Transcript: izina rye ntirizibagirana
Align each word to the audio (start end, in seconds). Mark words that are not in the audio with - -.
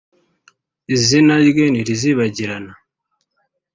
izina 0.95 1.33
rye 1.49 1.65
ntirizibagirana 1.69 2.73